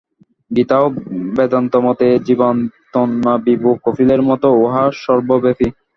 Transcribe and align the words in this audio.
গীতা 0.51 0.77
ও 0.79 0.87
বেদান্তমতে 1.35 2.05
এই 2.09 2.21
জীবাত্মা 2.27 3.33
বিভু, 3.45 3.69
কপিলের 3.83 4.21
মতেও 4.29 4.55
ইহা 4.63 4.83
সর্বব্যাপী। 5.03 5.67